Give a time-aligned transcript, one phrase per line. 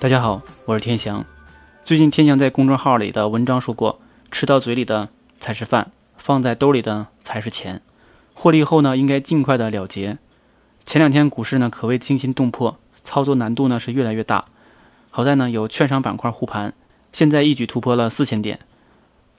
[0.00, 1.26] 大家好，我是天翔。
[1.84, 4.00] 最近天翔在公众号里的文章说过，
[4.30, 5.08] 吃到嘴里的
[5.40, 7.82] 才是饭，放在兜里的才是钱。
[8.32, 10.18] 获利后呢，应该尽快的了结。
[10.86, 14.44] 前两天股市呢可谓惊心动魄，操作难度呢是越来越大。
[15.10, 16.72] 好在呢有券商板块护盘，
[17.12, 18.60] 现在一举突破了四千点。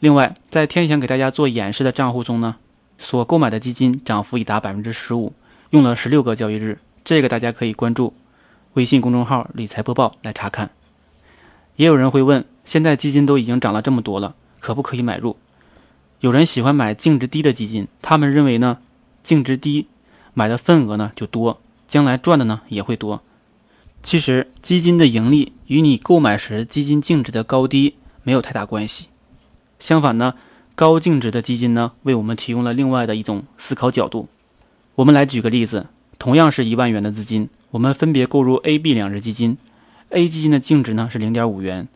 [0.00, 2.56] 另外，在天翔给大家做演示的账户中呢，
[2.98, 5.32] 所购买的基金涨幅已达百分之十五，
[5.70, 6.78] 用了十六个交易日。
[7.02, 8.12] 这个大家可以关注。
[8.74, 10.70] 微信公众号“理财播报”来查看。
[11.76, 15.36] 也有人会问：现在基金都已经涨了这么多了，可不可以买入？
[16.20, 18.78] 有人喜欢买净值低的基金，他们认为呢，
[19.22, 19.88] 净值低，
[20.32, 23.22] 买的份额呢就多，将来赚的呢也会多。
[24.02, 29.08] 其实，基金的盈利与你购买时基金净值的高低没有太大关系。
[29.78, 30.34] 相反呢，
[30.74, 34.28] 高净值的基金呢，为我们提供了另外的一种思考角度。
[34.94, 35.86] 我们来举个例子，
[36.22, 37.48] 同样是一万元的资金。
[37.72, 39.58] 我们分别购入 A、B 两只基金
[40.10, 41.88] ，A 基金的净值呢是零点五元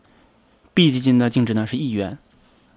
[0.73, 2.17] ，B 基金的净值呢是一元。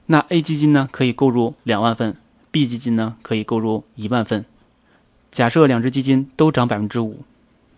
[0.06, 2.16] 那 A 基金呢可以购入两万份
[2.52, 4.44] ，B 基金呢可以购入一万份。
[5.32, 7.24] 假设两只基金都涨百分之五，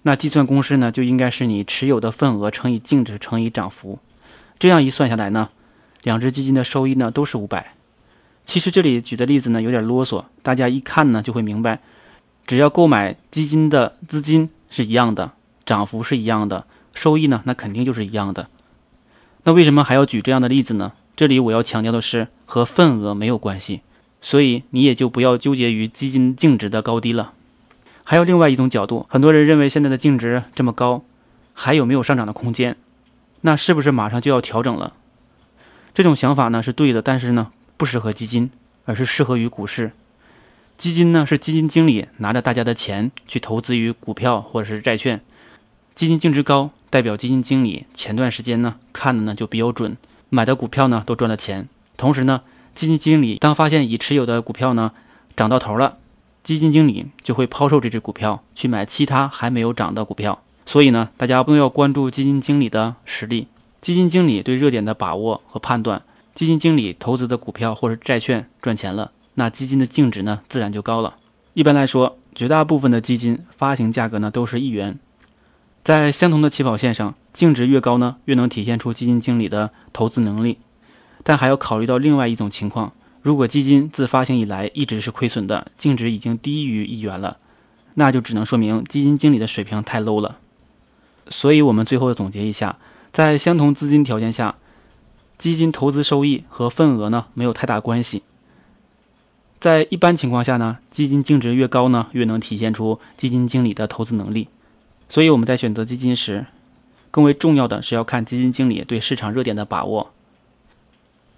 [0.02, 3.98] 那计算公式呢就应该是你持有的份额乘以净值乘以涨幅。
[4.58, 5.48] 这样一算下来呢，
[6.02, 7.72] 两只基金的收益呢都是五百。
[8.44, 11.80] 其实这里举的例子呢有点啰嗦，大家一看呢就会明白，
[12.46, 14.50] 只要购买基金的资金。
[14.74, 15.32] 是一样的，
[15.66, 18.48] 涨幅是一样的，收益呢，那肯定就是一样的。
[19.44, 20.94] 那为什么还要举这样的例子呢？
[21.14, 23.82] 这里我要强调的是和份额没有关系，
[24.22, 27.34] 所以你也就不要纠结于基金净值的高低了。
[28.02, 31.04] 还有另外一种角度，很多人认为现在的净值这么高，
[31.52, 32.78] 还有没有上涨的空间？
[33.42, 34.94] 那是不是马上就要调整了？
[35.92, 38.50] 这种想法呢是对的，但是呢不适合基金，
[38.86, 39.92] 而是适合于股市。
[40.82, 45.20] 基金呢是基金经理拿着大家的钱去投资于股票或者是债券，
[45.94, 49.96] 基金净值高，代表基金经理前段时间呢看的呢就比较准，
[50.28, 51.68] 买的股票呢都赚了钱。
[51.96, 52.40] 同时呢，
[52.74, 54.90] 基金经理当发现已持有的股票呢
[55.36, 55.98] 涨到头了，
[56.42, 60.42] 基金经理就会抛售这只股票去买其他还没有涨的股票。
[60.66, 63.46] 所以呢，大家不要关注基金经理的实力，
[63.80, 66.02] 基金经理对热点的把握和判断，
[66.34, 69.12] 基金经理投资的股票或者债券赚钱了。
[69.34, 71.16] 那基金的净值呢，自然就高了。
[71.54, 74.98] 一般来说，绝大部分的基金发行价格呢都是一元，
[75.84, 80.58] 在相同的起跑线上，净值越高呢，越能体现出基金经理的投资能力。
[81.24, 87.36] 但还要考虑到另外一种情况：如果基金自发行以来一直是亏损的，净值已经低于一元了，
[87.94, 90.38] 那就只能说明基金经理的水平太 low 了。
[91.28, 92.78] 所以，我们最后总结一下，
[93.12, 94.56] 在相同资金条件下，
[95.38, 98.22] 基金投资收益和份额呢没有太大关系。
[99.62, 104.48] 在一般情况下呢，基金净值越高呢，越能体现出基金经理的投资能力。
[105.08, 106.46] 所以我们在选择基金时，
[107.12, 110.10] 更为重要的是要看基金经理对市场热点的把握。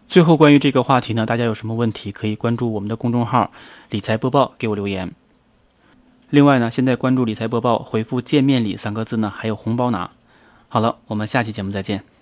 [0.07, 3.51] 最后，关于这个话题呢，大家有什么问题可以关注我们的公众号
[3.91, 5.13] “理财播报”给我留言。
[6.31, 10.11] 另外呢，现在关注“理财播报”，回复“见面礼”三个字呢，还有红包拿。
[10.69, 12.14] 好了，我们下期节目再见。